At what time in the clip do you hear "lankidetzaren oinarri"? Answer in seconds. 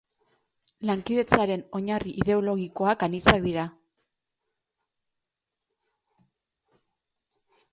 0.89-2.13